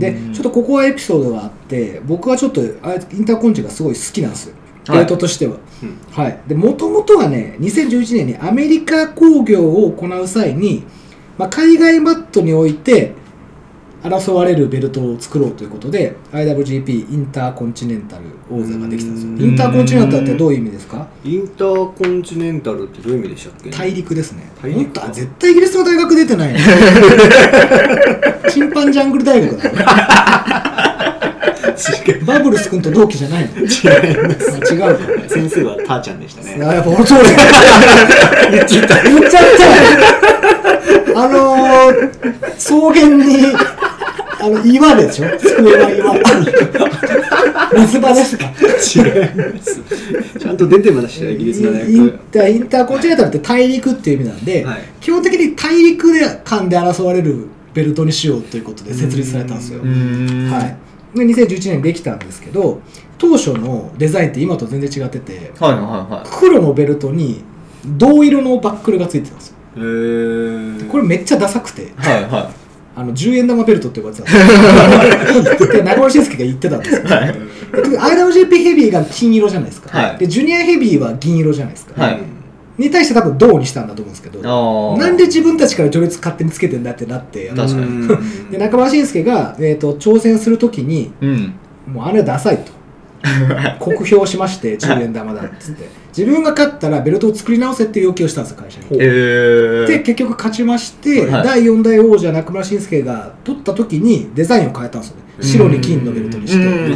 [0.00, 4.54] でうんちょっとここはエピソードがあって僕はちょっとあインターコンチがすごい好きなんですよ。
[4.88, 4.98] はい。
[4.98, 5.56] ベルトとしては。
[5.82, 5.96] うん。
[6.10, 6.38] はい。
[6.48, 10.82] でもともとはね2011年にアメリカ興行を行う際に、
[11.38, 13.12] まあ、海外マットにおいて
[14.08, 19.32] 争われるベルトを作ろうということで IWGP インターコンチネンタル王座ができたんですよ。
[19.32, 19.40] うん。
[19.40, 21.08] インターコンチネンタルってどういう意味ですか？
[21.24, 23.70] インターコンチネンタルってどういう意味でしたっけ？
[23.70, 24.50] 大陸ですね。
[24.62, 26.60] 大陸絶対イギリスの大学出てないね。
[28.50, 29.70] チンパンジャングル大学だ。
[29.70, 29.74] よ
[32.24, 33.60] バブルス君と同期じゃないの。
[33.60, 34.74] 違います。
[34.74, 35.28] 違うか。
[35.28, 36.64] 先生はターちゃんでしたね。
[36.64, 37.28] あやっぱ俺そうだ
[38.50, 39.02] 言っちゃった。
[39.02, 39.42] 言っちゃっ
[41.12, 41.20] た。
[41.20, 43.52] あのー、草原に
[44.46, 45.26] あの岩でしょ？
[45.38, 46.14] 机は岩。
[47.86, 48.44] 水場ですか？
[48.46, 48.52] 違い
[49.54, 49.80] ます。
[50.38, 52.18] ちゃんと出てましたよイギリスの大イン学。
[52.32, 60.76] タインターコンチネンタルって大陸っていう意味なんで、はい基本的に大陸で間で争われるベルトにしようということで設立されたんですよ、うんはい、
[61.16, 62.80] で2011年にできたんですけど
[63.16, 65.80] 当初のデザインって今と全然違っててはいはい
[66.12, 67.44] はい黒のベルトに
[67.84, 69.54] 銅色のバックルがついてたんですよ
[70.90, 72.50] これめっちゃダサくてはいは
[72.98, 75.68] あの10円玉ベルトって呼ばれてたんですよ。
[75.72, 77.14] で中村慎介が言ってたんですけど、
[77.98, 80.18] IWGP ヘビーが金色じゃないですか、はい。
[80.18, 82.18] でジュニアヘビーは銀色じゃないですか、はい。
[82.78, 87.80] に対して多分銅にしたんだと思うんですけどなんで自分たちから序列勝手につけてんだってなって確かに。
[87.82, 91.54] うんで中村慎介が、えー、と挑戦するときにいうん。
[91.92, 92.72] もうあれダサいと
[93.78, 95.88] 酷評しまして10円玉だっつって。
[96.16, 98.86] 自分が勝ったらベルトを作り直せっていう要求をしたんですよ会社に。
[98.92, 101.44] えーで結局勝ちまして、はい。
[101.44, 105.26] 第4代王者中村慎介が取った時にデザインを変えたんですよね。
[105.40, 106.94] 白に金のベルトにして、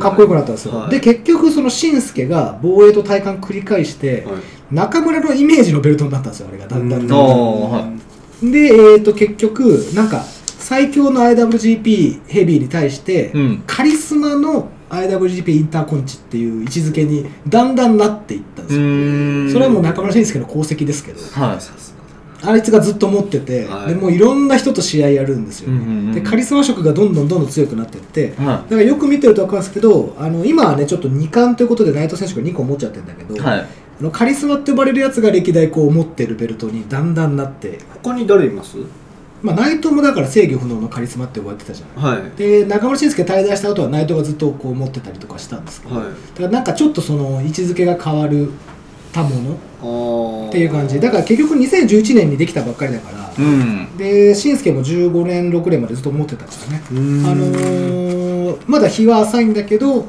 [0.00, 0.90] かっこよくなったんですよ、はい。
[0.90, 4.74] で結局その慎介が防衛と体感繰り返して、はい。
[4.74, 6.66] 中村のイメージのベルトになったんですよあれが。
[6.66, 8.50] だんだんだんだん。
[8.50, 10.24] で、えー、と結局なんか
[10.58, 13.62] 最強の IWGP ヘビーに対して、うん。
[13.66, 19.50] カリスマの IWGP インターコンチっていう位置づけにだんだんなっていったんですよ、ん。
[19.50, 21.58] それはもう中村慎介の功績ですけどはい
[22.44, 23.90] あいつがずっと持ってて、はい。
[23.90, 33.60] でもういろんな人と試合やるんですよ、うんうんうんでカリスマ色がどんどんどんどん強くなっていって、はだからよく見てると分かるんですけどあの今はねちょっと2冠ということで内藤選手が2個持っちゃってるんだけど、いはい。
[33.60, 38.76] あのカリスマって呼ばれるやつが歴代こう持ってるベルトにだんだんなって、他に誰います？
[39.42, 42.20] まあ、内藤もだから制御不能のカリスマって呼ばれてたじゃない。
[42.20, 42.30] はい。
[42.36, 46.04] で中村慎介退団した後は内藤がずっとこう持ってたりとかしたんですけど、はい。
[46.06, 48.50] だからなんかちょっとその位置づけが変わる
[49.12, 50.48] たもの。
[50.48, 51.00] っていう感じ。
[51.00, 53.96] だから結局2011年にできたばっかりだから、うん。
[53.96, 57.26] で慎介も15年6年までずっと持ってたからね、うん。
[57.26, 58.32] あのー
[58.66, 60.06] まだ日は浅いんだけど、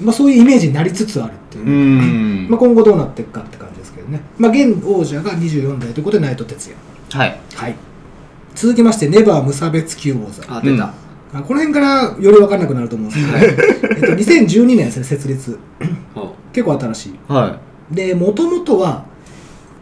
[0.00, 2.48] まあ、そういうイメージになりつつあるっていう、うん。
[2.48, 6.78] まあ、今後どうなっていくかって感じですけどね、まあ、現王者が24代ということで内藤哲也。
[7.10, 7.40] はい。
[7.54, 7.74] はい
[8.54, 10.94] 続きましてネバー無差別級王座あ出た、
[11.32, 15.58] あこの辺からより分かんなくなると思うんですけど、えっと、2012年ですね設立。
[16.14, 17.14] は結構新しい。
[17.28, 17.58] は
[17.90, 19.04] でもともとは、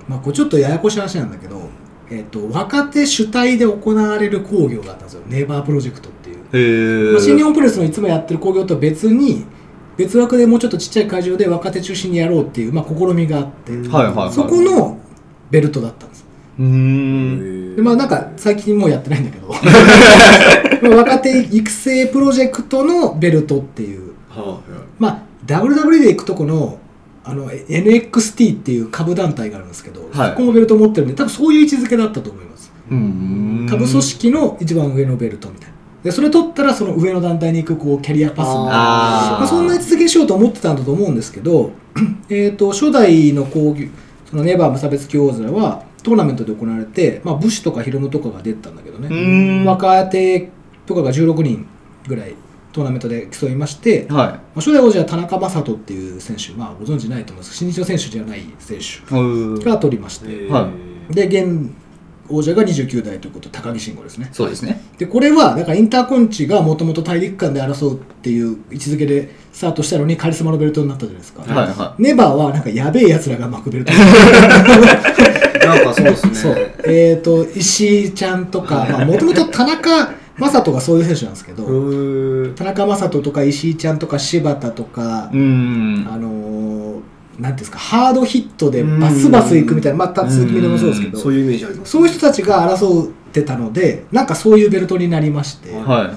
[0.09, 1.69] まあ、これちょっとややこしい話なんだけど、
[2.11, 5.23] えっと、若手主体で行われる興行があったんですよ。
[5.27, 9.45] ネバープロジェクトっていう、まあ、新日本プロレスのいつもやってる興行とは別に
[9.97, 14.33] 別枠でもうちょっとちっちゃい会場で若手中心にやろうっていう、まあ、試みがあって、うんはいはいはい。
[14.33, 14.99] そこの
[15.51, 16.22] ベルトだったんです
[16.59, 17.77] うーん。
[17.77, 19.49] でまあなんか最近もうやってないんだけど。
[19.49, 19.55] ま
[20.95, 24.13] あ若手育成プロジェクトのベルトっていう。
[24.29, 24.61] は
[24.99, 26.79] まあ WWE で行くとこの
[27.25, 30.31] あの NXT っていう下部団体があるんですけど、はい。
[30.31, 32.73] そこもベルト持ってるんで多分そういう位置づけだったと思います。
[32.91, 35.73] うん下部組織の一番上のベルトみたいな。
[36.03, 39.41] でそれ取ったらその上の団体に行くこうキャリアパスみたいなあー。
[39.41, 41.71] まあ、そんな位置づけにしようと思ってたんだと思うんですけど
[42.29, 43.89] えーと初代の講義
[44.29, 50.51] そのネバー無差別級王座はトーナメントで行われて、まあ、ブッシュとかヒロムとかが出てたんだけどね、若手
[50.87, 51.67] とかが16人
[52.07, 52.35] ぐらい
[52.73, 60.71] トーナメントで競いまして、まはあ初代王者は田中将人っていう選手、まあ、ご存知ないと思います新日の選手じゃない選手が取りまして、は
[61.11, 61.71] で現
[62.29, 64.31] 王者が29代ということで高木慎吾ですね。
[64.33, 64.81] そうですね。
[64.97, 73.93] でこれはだからインターコンチがもともと大陸間で争うっていう位置づけでスタートしたのにカリスマのベルトになったじゃないですか、はいはネバーはなんかやべえやつらが巻くベルト
[75.59, 76.35] なんかそうですね。
[76.35, 85.31] そうえっ、と石井ちゃんとかもともと田中将人がそういう選手なんですけど、田中将人とか石井ちゃんとか柴田とか。
[85.31, 87.03] あのー
[87.39, 91.93] なんですかハードヒットでバスバスいくみたいなまた鈴木みのもそうですけどそういうイメージあります。
[91.93, 96.15] そういう人たちが争ってたのでなんかそういうベルトになりまして、は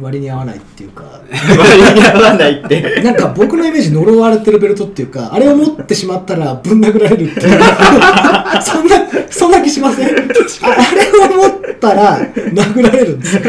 [0.00, 1.02] 割に合わないっていうか。
[1.02, 1.06] い。
[1.58, 3.02] 割に合わないって。
[3.02, 7.60] なんか僕のイメージ呪われてるベルトっていうかあれを持ってしまったらぶん殴られるっていう。
[8.62, 8.96] そんな
[9.30, 10.06] そんな気しません？
[10.06, 11.50] ああれを持っ
[11.80, 13.42] たら殴られるんですよ。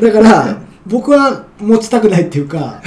[0.00, 2.80] だから僕は持ちたくないっていうか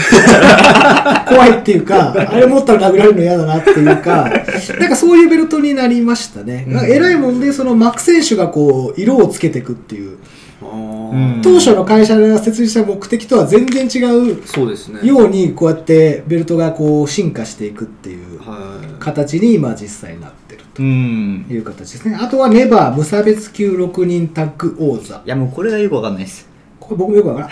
[1.27, 4.31] 怖いっていうかあれ持ったら殴られるの嫌だなっていうか
[4.79, 6.85] なんかそういうベルトになりましたね、うん。
[6.89, 10.17] 偉いもんでそのマック選手がこう色をつけていくっていう
[10.61, 15.05] 当初の会社が設立した目的とは全然違うそうですね。
[15.07, 18.99] ようにこうやってベルトがこう進化していくっていうはい。
[18.99, 20.63] 形に今実際なってる。
[20.73, 22.17] という形ですね。
[22.19, 25.21] あとはネバー無差別級6人タッグ王座。
[25.25, 26.47] いや、もうこれがよくわかんないです。
[26.79, 27.49] これ僕もよくわからん。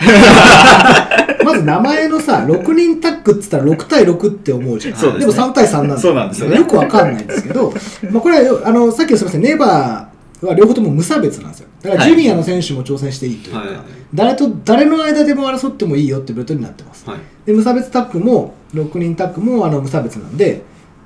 [1.44, 4.94] まず名前のさ6人タッグっつったら6対6って思うじゃん。
[4.94, 5.26] ですね。
[5.26, 5.98] も3対3なんだ。
[5.98, 6.56] そうなんですよね。
[6.58, 7.72] よくわかんないんですけど
[8.10, 9.42] まあこれはあのさっきのすみません。
[9.42, 13.68] ネバーは両方とも無差別なんですよだからはいジュニアの選手も挑戦していいというか、はい
[14.14, 17.20] 誰と誰の間でも争ってもいいよってベルトになってますはい。
[17.44, 20.62] で無差別タッグも6人タッグもあの無差別なんで、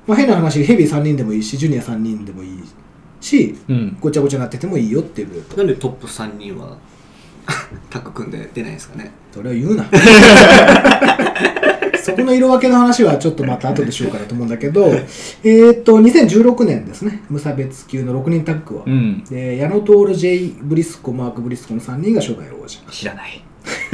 [0.07, 2.63] まあ、変な話ヘビー3人でもいいしジュニア3人でもいい
[3.19, 3.97] しうん。
[3.99, 6.77] ごちゃごちゃなっててもいいよっていうベルトなんでトップ3人は
[7.89, 9.11] タッグ組んで出ないんですかね。
[9.33, 9.85] それを言うな。
[12.03, 17.23] そこの色分けの話はちょっとまた後でしようかなと思うんだけどえーっと2016年ですね。
[17.29, 19.23] 無差別級の6人タッグは、うん。
[19.23, 23.43] で矢野徹 J ブリスコマーク・ブリスコの3人が初代王者知らない。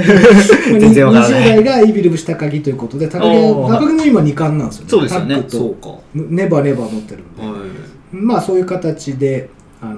[0.72, 1.42] まあ全然わからない。
[1.60, 4.90] 20代がイビルブシ高木ということで高木高木も今2冠なんですよね。
[4.90, 5.36] そうですよね。
[5.36, 6.00] タッグとそうか。
[6.16, 7.70] ネバーネバー持ってるんで、はい。
[8.12, 9.50] まあそういう形で、
[9.82, 9.96] あのー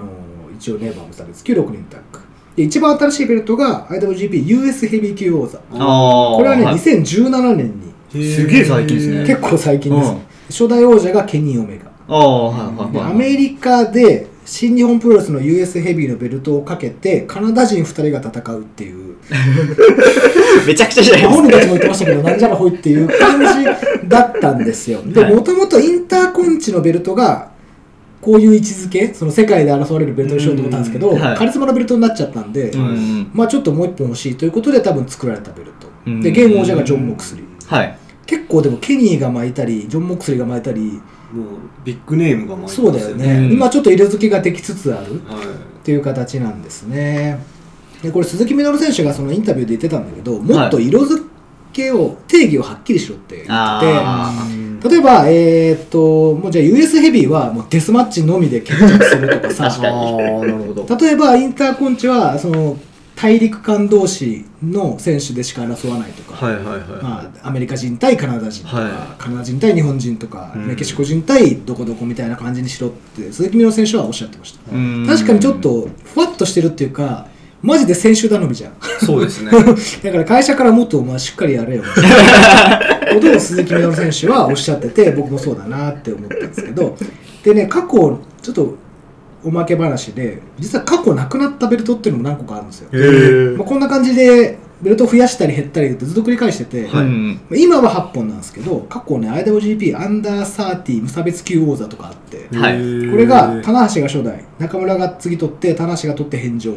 [0.61, 2.19] 一応ネバー無差別級6人タッグ
[2.55, 5.57] で一番新しいベルトが IWGPUS ヘビー級王座。
[5.59, 6.65] これはね、い。
[6.65, 7.91] 2017年に。
[8.35, 9.25] すげえ最近ですね。
[9.25, 10.21] 結構最近です、うん。
[10.49, 11.91] 初代王者がケニー・オメガ。
[13.07, 19.15] アメリカで新日本プロレスの US ヘビーのベルトをかけてカナダ人2人が戦うっていう。
[20.67, 25.01] めちゃくちゃじゃないです本人たちも言ってましたけどなんじゃらほいっていう感じだったんですよ。
[25.05, 25.35] ではい。
[25.35, 27.50] もともとインターコンチのベルトが
[28.21, 31.37] こういう位置づけその世界で争われるベルトにしようと思ったんですけど、うんはい。
[31.37, 33.31] カリスマのベルトになっちゃったんで、うん。
[33.33, 36.21] まあちょっともう一本欲しいということで多分作られたベルト、うん。
[36.21, 37.75] で現王者がジョン・モクスリー。
[37.75, 37.97] はい。
[38.25, 41.01] 結構でもケニーが巻いたりジョン・モクスリーが巻いたりもう
[41.83, 43.51] ビッグネームが巻いてそうだよね、うん。
[43.53, 45.45] 今ちょっと色付けができつつあるはい。
[45.81, 47.43] っていう形なんですね。
[48.03, 51.23] でこれ鈴木みのる選手がそのインタビューで言ってたんだけどもっと色付
[51.71, 53.51] けを定義をはっきりしろって言って
[54.83, 59.69] 例えば、えーっともうじゃあ US ヘビーはもうデスマッチのみで決着するとかさ。
[59.69, 60.97] 確かにああ、なるほど。
[60.97, 62.77] 例えばインターコンチはその
[63.15, 66.79] 大陸間同士の選手でしか争わないとか、はいはいはい。
[67.03, 68.91] まあ、アメリカ人対カナダ人とか、はい。
[69.19, 70.67] カナダ人対日本人とか、うん。
[70.67, 75.05] メキシコ人対どこどこみたいな感じにしろって鈴木みのる選手はおっしゃってました、うん。
[75.07, 77.27] 確かにちょっとふわっとしてるっていうか
[77.61, 78.73] マジで選手頼みじゃん。
[79.05, 79.51] そうですね。
[80.03, 81.83] だから会社からもっとお前しっかりやれよ。
[83.13, 86.95] ことを鈴木みのる選手はおっしゃってて僕もそうだなって思ったんですけど。
[87.43, 88.75] でね過去ちょっと
[89.43, 97.05] おまけ話で実は過去なくなったベルトっていうのも何個かあるんですよ、まあ、こんな感じでベルト増やしたり減ったりってずっと繰り返してて、はい。
[97.05, 97.39] うん。
[97.55, 103.11] 今は8本なんですけど過去ね IWGP アンダー30無差別級王座とかあってはい。
[103.11, 106.73] これが棚橋が初代中村が次取って棚橋が取って返上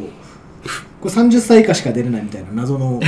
[1.01, 2.99] これ30歳以下しか出れないみたいな謎の。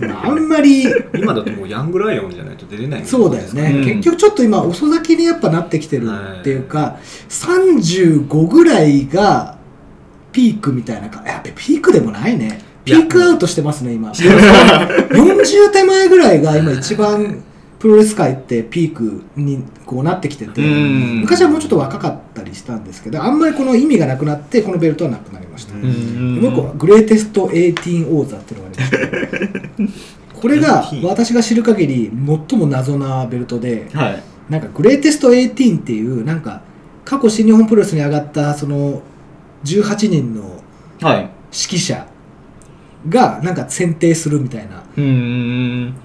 [0.00, 0.84] まああんまり。
[1.14, 3.84] 今だともうヤングライオンじゃないと出れないそうだよね、うん。
[3.84, 6.08] 結局ちょっと今遅咲きにやっぱなってきてる
[6.40, 6.98] っていうか、
[7.28, 9.58] 35ぐらいが
[10.30, 11.22] ピークみたいなか。
[11.28, 12.60] やっぱピークでもないね。
[12.84, 14.10] ピークアウトしてますね今。
[14.14, 17.42] 40手前ぐらいが今一番
[17.78, 21.20] プロレス界ってピークにこうなってきててうん。
[21.20, 32.10] 昔はもうちょっと若かったりしたんですけどあんまりこの意味がなくなってこのベルトはなくなりました、うもう一個はグレーテスト18王座っていうのがありましてこれが18私が知る限り
[32.48, 34.22] 最も謎なベルトではい。
[34.48, 36.62] なんかグレーテスト18っていうなんか
[37.04, 39.02] 過去新日本プロレスに上がったその
[39.64, 40.62] 18人の
[41.00, 41.30] はい。
[41.50, 42.06] 指揮者
[43.08, 44.82] がなんか選定するみたいな、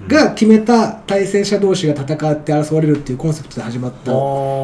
[0.06, 4.12] が決めた対戦者同士が戦って争われるっていうコンセプトで始まった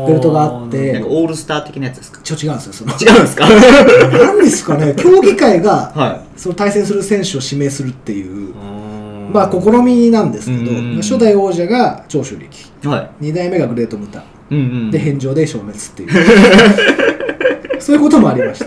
[0.07, 2.21] ベルトがあっうんてなんかオールスター的なやつですか？
[2.23, 2.93] ちょ違うんですよその。
[3.01, 3.49] 違うんですか？
[4.19, 12.47] なんですかね競技会がはその対戦する選手を指名するっていううんまあ試みなんですけどうん初代王者が長州力。
[12.85, 12.87] い。
[12.89, 14.21] は2代目がグレートムタ。
[14.21, 14.91] いうんうん。
[14.91, 16.11] で返上で消滅っていう。
[17.81, 18.67] そういうこともありました。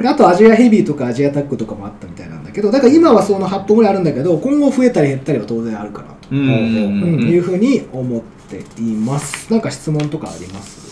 [0.00, 7.28] であとアジアヘビーとかアジアタックとかもあったみたいなけどだから今はその8本ぐらいあるんだけど今後増えたり減ったりは当然あるかなと、うんうんうんうん。
[7.28, 9.50] いうふうに思っています。
[9.52, 10.84] なんか質問とかあります？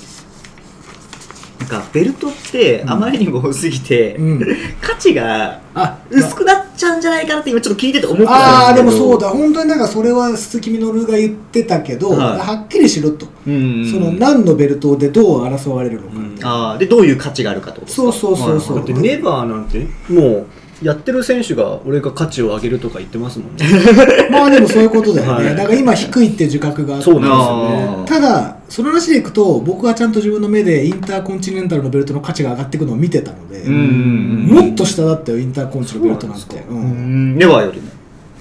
[1.61, 4.40] なんかベルトってあまりにも多すぎて、うん。
[4.81, 9.29] 価値があ薄くなっちゃうんじゃないかなって今ちょっと聞いてて思ってあたあーでんですけどもそうだ。
[9.31, 12.38] 本当になんかそれは鈴木みのるが言ってたけど、はい。
[12.38, 19.68] はっきりしろと、うんうんその何のベルトでどう争われるのかみたいな、ああでどういう価値があるかってことですかそうそうそうそうはいだってネバーなん。
[19.68, 20.46] てもう
[20.83, 23.64] やってる選手が俺が価値を上げるとか言ってますもんね。
[24.31, 25.57] まあでもそういうことだよね、はい。
[25.57, 27.05] だから今低いって自覚があって。
[27.05, 28.05] そうなんですよね。
[28.07, 36.62] ただその話でいくと僕はちゃんと自分の目でインターコンチネンタルのベルトの価値が上がっていくのを見てたので、もっと下だったよインターコンチのベルトなんて。
[36.71, 37.88] ネバーよりも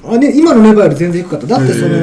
[0.03, 1.47] あね、今のネバーより全然低かった。
[1.47, 1.95] だってその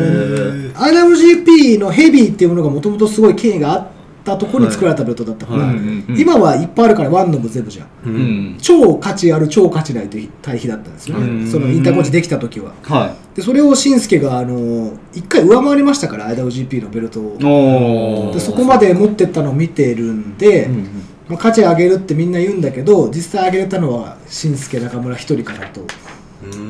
[0.75, 3.87] IWGP のヘビーっていうものがもともとすごい権威があっ
[4.29, 5.77] たところに作られたベルトだったから、はい。
[6.21, 7.87] 今はいっぱいあるからワンのも全部じゃん。
[8.07, 8.17] ううん。
[8.55, 12.73] ん超価値ある超価値ないという対比だったんですよね、うんそのインターコンチできた時は。
[12.83, 18.31] はでそれをしんすけがあの一回上回りましたから IWGP のベルトを。
[18.33, 20.85] でそこまで持ってったのを見てるんで、うんうん。
[21.29, 25.83] まあ、価値上げるってみんな言うんだけど実際上げれたのはしんすけ中村一人かなと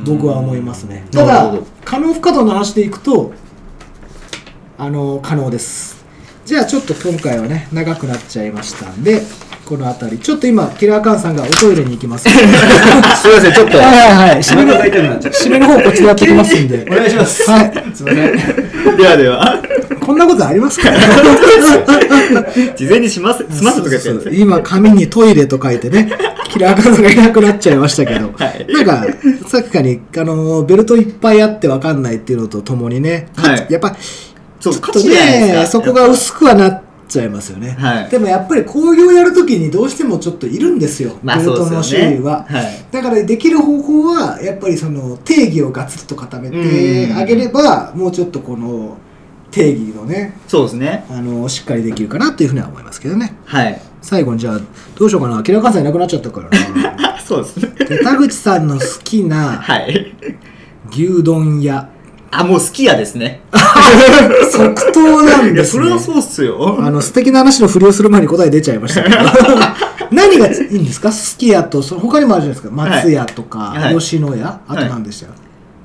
[0.04, 1.06] 僕は思いますね。
[1.12, 3.32] ただ可能不可能の話でいくと
[4.76, 5.97] あの可能です
[6.48, 9.20] じゃあちょっと今回はね長くなっちゃいましたんで
[9.66, 12.24] この辺りちょっと今キラーカンさんがおトイレに行きます。
[12.32, 13.76] すいませんちょっと。
[13.76, 14.38] はいはいはい。
[14.38, 14.72] 締めの
[15.20, 16.86] 締めの方こちらやってきますんで。
[16.90, 17.50] お願いします。
[17.50, 17.72] はい。
[17.92, 18.96] すいません。
[18.96, 19.62] ではでは。
[20.00, 20.90] こんなことありますか？
[22.76, 26.10] 事前にします済ますとか言ってそうそうるんです今紙にトイレと書いてね
[26.50, 28.66] キラーカンさんがいなくなっちゃいましたけど、はい。
[28.72, 29.06] なんか
[29.48, 33.66] さっきからにあのベルトいっぱいあって分かんないっていうのとともにね、はい。
[33.68, 33.94] やっぱ
[34.72, 38.10] そうちょっとねそこが薄くはなっちゃいますよね、はい。
[38.10, 42.84] でもやっぱり興行やるときにどうしてもちょっといるんですよ、まルトの種類は、はい。
[42.92, 48.98] だからできる方法はやっぱりその定義をガツッと固めてあげればもうちょっとこの
[49.50, 51.04] 定義のねそうですね。
[51.10, 53.34] あのしっかりできるかなというふうには思いますけどね。
[53.46, 53.80] はい。
[54.02, 54.60] 最後にじゃあ
[54.96, 55.42] どうしようかな。
[55.42, 56.50] キラーカンさんいなくなっちゃったから。
[56.50, 57.72] な そうですね。
[57.88, 60.14] で田口さんの好きなはい。
[60.90, 61.88] 牛丼屋
[62.30, 63.40] あもう好きやですね。
[64.52, 65.82] 即答なんですね。
[65.82, 66.78] それはそうっすよ。
[66.80, 69.16] あの素敵な話のふりをする前に答え出ちゃいましたけど。
[70.10, 71.10] 何がいいんですか？
[71.12, 72.74] すき家とその他にもあるじゃないですか。
[72.74, 73.98] 松屋とか、はい。
[73.98, 74.42] 吉野家。
[74.44, 75.26] あと何でした、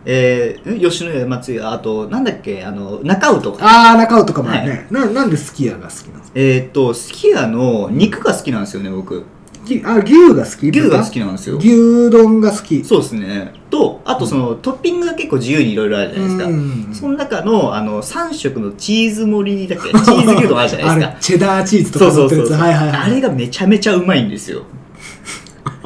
[0.06, 1.71] えー、吉野家松屋。
[1.71, 2.63] あとなんだっけ？
[2.63, 3.65] あの中尾とか。
[3.65, 6.32] ああ中尾とかもあるね、ななんですき家が好きなんですか？
[6.36, 9.23] えーっとすき家の肉が好きなんですよね僕
[9.65, 10.69] ぎあ牛が好き？
[10.69, 11.58] 牛が好きなんですよ。
[11.58, 12.84] 牛丼が好き。
[12.84, 13.54] そうですね。
[13.69, 21.13] とあとその、トッピングが結構自由にいろいろあるじゃないですか、うんその中のあの3色のチーズ盛りだっけ チーズ牛丼あるじゃないあですか。
[21.13, 24.62] れチェダーチーズとかそうそうそうはいはいはいあれがめちゃめちゃうまいんですよ。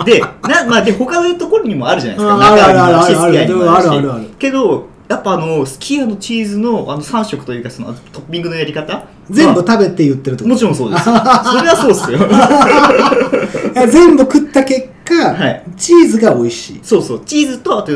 [0.05, 2.37] でなまあで他のところにもあるじゃないですか。
[2.37, 3.87] 中にもあるシスキヤにもあるし。
[3.89, 4.29] あるあるある。
[4.37, 10.51] けどやっぱあのすき家のチーズのあの3色というかそのトッピングのやり方全部ま食べて言ってるってこと？
[10.51, 11.03] あもちろんそうです。
[11.03, 12.19] それはそうっすよ。
[13.87, 15.63] 全部食った結果、はい。
[15.77, 16.79] チーズが美味しい。
[16.83, 17.21] そうそう。
[17.25, 17.91] チーズとあと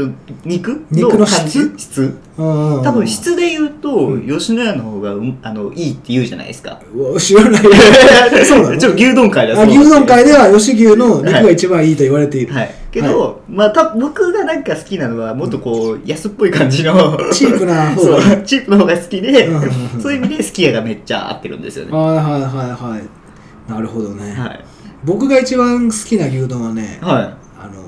[0.46, 1.74] 肉肉の質？
[1.78, 2.18] 質。
[2.38, 4.28] 多多分質で言うと、うん。
[4.28, 6.80] 吉野家の方がうんあのいいって言うじゃないですか。
[7.20, 7.62] 知らない。
[8.46, 8.78] そうなの？
[8.78, 12.76] ちょっと牛丼界ではあそう牛丼界では吉牛の肉が一番いいと言われている、はい。
[12.92, 18.42] けど、まあた僕がなんか好きなのはもっとこう安っぽい感じのチープな方が。
[18.42, 19.56] チープの方が好きで、うん。
[19.56, 21.92] うんうんそういう意味でスキヤがめっちゃ合ってるんですよね。
[21.92, 23.72] はいはいはいはい。
[23.72, 24.66] なるほどね、はい。
[25.04, 27.24] 僕が一番好きな牛丼はね、はい。
[27.60, 27.82] あの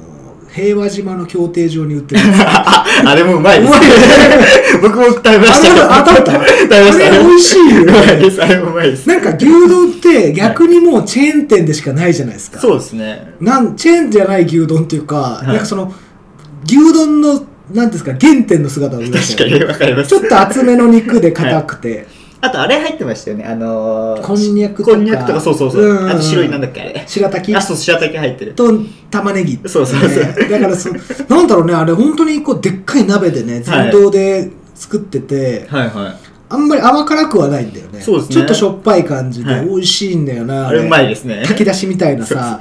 [0.51, 3.89] 平和島の競艇場に売ってる ああれもうまいですうまい
[4.81, 5.71] 僕も食べました。
[5.71, 7.07] あれあ食べた食べました。
[7.07, 8.43] あれ美味しいよねうまいです。
[8.43, 9.07] あれもうまいです。
[9.07, 13.33] なんか牛丼って逆にもうチェーン店でしかないじゃないですか、そうですね。
[13.39, 15.93] なんチェーンじゃない牛丼っていうか、いなんかその
[16.65, 20.09] 牛丼のなんていうんですか原点の姿を見ましたよ確かにわかります。
[20.09, 22.07] ちょっと厚めの肉で硬くて、
[22.45, 23.45] あとあれ入ってましたよね。
[23.45, 25.81] あのー、こんにゃくとかこんにゃくとか、そうそうそう。
[25.81, 27.03] うんあと白いなんだっけあれ。
[27.07, 27.55] 白滝？
[27.55, 28.53] あ、そう、白滝入ってる。
[28.53, 28.69] と
[29.09, 30.89] 玉ねぎ、そうそうそうねだからそ
[31.29, 36.32] なんだろうねあれ本当にこうでっかい鍋でね全道で作ってて、はいはい。
[36.53, 37.99] あんまり甘辛くはないんだよね。
[37.99, 38.35] そうですね。
[38.35, 39.65] ちょっとしょっぱい感じではい。
[39.65, 41.37] 美味しいんだよな、あれうまいですね。
[41.41, 42.59] 炊き出しみたいなさ。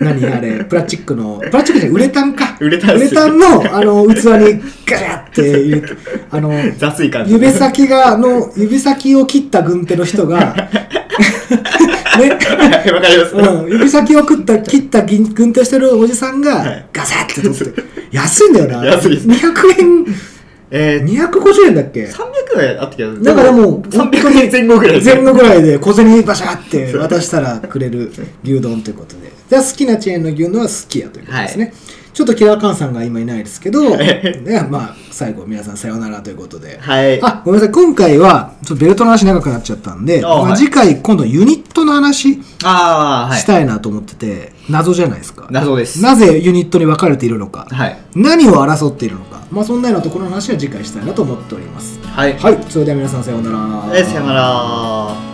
[0.00, 1.38] 何あれプラスチックの。
[1.38, 2.56] プラスチックじゃないウレタンか。
[2.60, 5.88] ウレタンウレタンのあの器にガチャって入れて
[6.30, 7.32] あの雑い感じ。
[7.34, 10.56] 指先があの指先を切った軍手の人が
[12.18, 12.30] ね。
[12.30, 16.86] わかります、うん、指先を切った切った銀軍手してるおじさんがはい。
[16.92, 17.82] ガサッて取って。
[18.10, 18.84] 安いんだよな。
[18.84, 20.33] 安いです200円
[20.70, 22.12] えー、250円だっけ？300
[22.54, 28.12] ぐらいあったけどだからもう300円前後ぐらい前後ぐらいで小銭バシャって渡したらくれる
[28.42, 29.32] 牛丼ということで。
[29.48, 31.74] じゃあ好きなチェーンの牛丼はすき家ということですね、
[32.14, 37.20] ちょっとキラーカンさんが今いないですけど、ね、まあ最後皆さんさようならということで、はい。
[37.22, 40.56] あごめんなさい今回はちょっとベルトの話長くなっちゃったんであまあ、はい。
[40.56, 45.48] 次回今度ユニットの話したいなと思ってて、謎じゃないですか。
[45.50, 46.00] 謎です。
[46.02, 47.98] なぜユニットに分かれているのか、はい。
[48.14, 52.00] 何を争っているのかまあそんなようなところの話は次回したいなと思っております。
[52.02, 52.64] はい、はい。
[52.68, 53.96] それでは皆さんさようなら。
[53.96, 55.33] えーさよなら